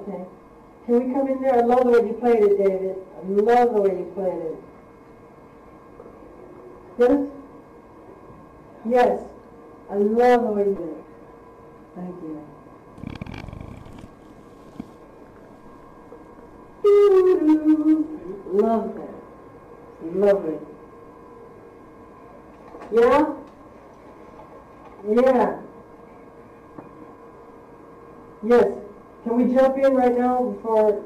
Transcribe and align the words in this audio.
Okay. 0.00 0.24
Can 0.86 0.94
we 0.94 1.12
come 1.14 1.28
in 1.28 1.42
there? 1.42 1.56
I 1.56 1.60
love 1.60 1.84
the 1.84 1.90
way 1.90 2.08
you 2.08 2.14
played 2.14 2.42
it, 2.42 2.56
David. 2.56 2.96
I 3.16 3.26
love 3.28 3.74
the 3.74 3.80
way 3.82 3.90
you 3.90 4.10
played 4.14 4.42
it. 4.48 4.56
Yes? 6.98 7.18
Yes. 8.88 9.22
I 9.90 9.94
love 9.96 10.42
the 10.42 10.52
way 10.52 10.64
you 10.64 10.74
did 10.74 10.88
it. 10.88 11.04
Thank 11.94 12.16
you. 12.22 12.46
Love 18.52 18.94
that. 18.94 19.14
Love 20.16 20.44
it. 20.46 20.62
Yeah? 22.92 23.34
Yeah. 25.06 25.60
Yes. 28.42 28.89
Can 29.22 29.36
we 29.36 29.54
jump 29.54 29.76
in 29.76 29.94
right 29.94 30.16
now 30.16 30.42
before 30.44 31.04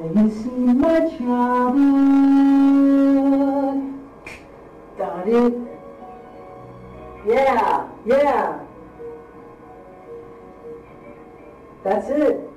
Have 0.00 0.14
you 0.16 0.30
seen 0.30 0.78
my 0.80 1.00
childhood? 1.00 1.88
Got 4.96 5.28
it? 5.28 5.54
Yeah, 7.26 7.88
yeah. 8.06 8.60
That's 11.82 12.08
it. 12.10 12.48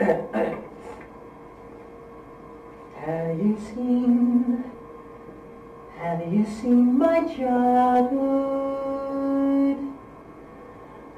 Have 2.94 3.38
you 3.38 3.58
seen, 3.74 4.64
have 6.04 6.20
you 6.30 6.44
seen 6.44 6.98
my 6.98 7.20
childhood? 7.34 8.18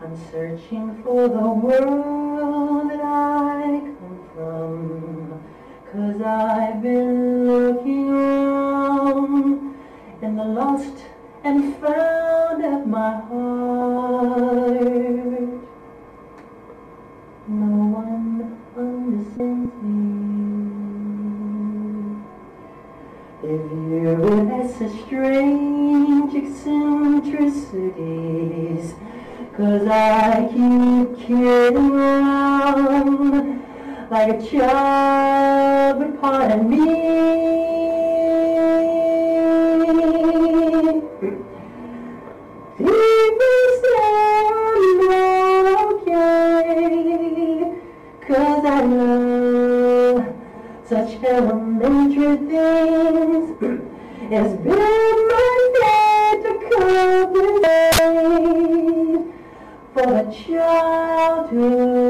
I'm 0.00 0.16
searching 0.30 1.02
for 1.02 1.26
the 1.26 1.48
world 1.64 2.90
that 2.90 3.00
I 3.00 3.80
come 3.98 4.20
from, 4.32 5.42
cause 5.90 6.22
I've 6.22 6.80
been 6.82 7.48
looking 7.48 8.10
around 8.10 9.74
in 10.22 10.36
the 10.36 10.44
lost 10.44 10.98
and 11.42 11.74
found 11.78 12.64
of 12.64 12.86
my 12.86 13.20
heart. 13.22 14.56
If 23.42 23.70
you 23.70 24.48
has 24.48 24.74
such 24.76 24.92
strange 25.04 26.34
eccentricities, 26.34 28.94
cause 29.54 29.86
I 29.86 30.48
keep 30.50 31.18
kidding 31.18 31.90
around 31.90 33.62
like 34.10 34.30
a 34.30 34.40
child 34.42 35.98
with 35.98 36.18
part 36.18 36.50
of 36.50 36.64
me. 36.64 36.86
People 42.78 43.66
say 43.82 44.06
I'm 44.64 44.98
not 45.08 45.66
okay, 45.92 47.74
cause 48.26 48.64
I 48.64 48.66
love 48.82 50.24
such 50.88 51.22
elementary 51.22 52.36
things. 52.48 53.05
It's 54.28 54.54
been 54.60 54.74
my 54.74 55.70
fate 55.76 56.42
to 56.42 56.52
compensate 56.68 57.94
for 59.94 60.06
the 60.06 60.24
childhood 60.32 62.05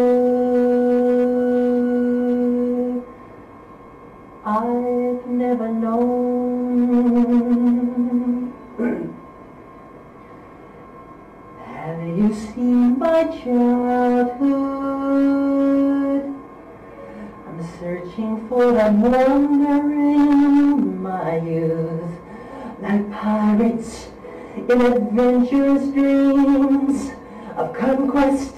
searching 18.17 18.49
for 18.49 18.79
a 18.79 18.91
wonder 18.91 19.93
in 19.93 21.03
my 21.03 21.37
youth, 21.39 22.11
like 22.81 23.11
pirates 23.13 24.09
in 24.57 24.81
adventurous 24.81 25.89
dreams 25.93 27.11
of 27.57 27.75
conquest 27.75 28.55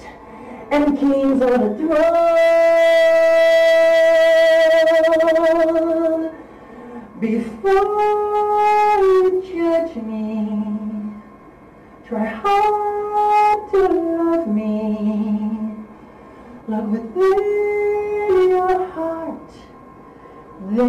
and 0.71 0.97
kings 0.97 1.41
on 1.41 1.59
the 1.61 1.75
throne. 1.77 2.29
Before 7.19 7.81
you 9.01 9.43
judge 9.45 9.95
me, 9.97 11.11
try 12.07 12.25
hard 12.25 13.71
to 13.71 13.79
love 13.87 14.47
me. 14.47 15.75
Look 16.67 16.85
within 16.87 17.78
Have 20.69 20.85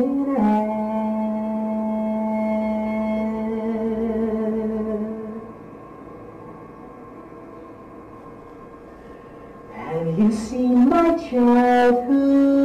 you 10.18 10.32
seen 10.32 10.88
my 10.90 11.16
childhood? 11.16 12.59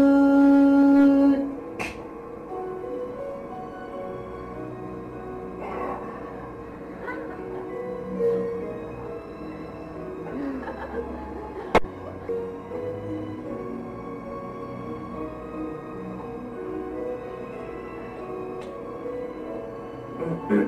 Cause 20.48 20.60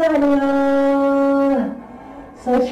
I 0.00 0.10
such. 2.42 2.68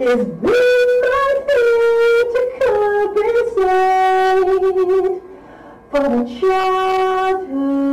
It's 0.00 0.24
my 0.42 1.30
to 2.34 2.40
compensate 2.60 3.66
for 5.90 6.04
the 6.08 6.22
childhood 6.38 7.87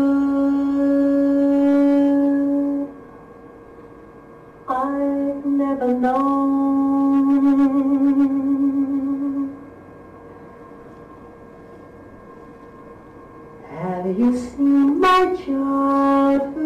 Have 13.69 14.05
you 14.17 14.37
seen 14.37 14.99
my 14.99 15.35
childhood? 15.43 16.65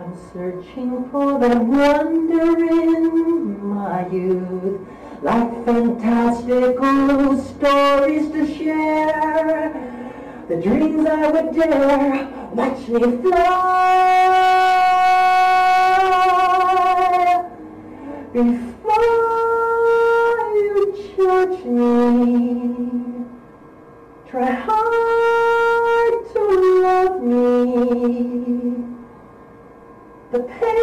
I'm 0.00 0.16
searching 0.32 1.08
for 1.10 1.38
that 1.38 1.58
wonder 1.58 2.56
in 2.64 3.68
my 3.68 4.08
youth, 4.08 4.80
like 5.22 5.64
fantastical 5.64 7.38
stories 7.42 8.30
to 8.32 8.46
share, 8.56 9.72
the 10.48 10.56
dreams 10.56 11.06
I 11.06 11.30
would 11.30 11.54
dare, 11.54 12.28
watch 12.54 12.88
me 12.88 13.00
fly. 13.22 14.18
Before 18.32 18.67
The 30.30 30.40
pain 30.40 30.77